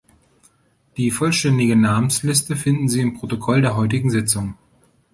[0.97, 4.57] Die vollständige Namensliste finden Sie im Protokoll der heutigen Sitzung.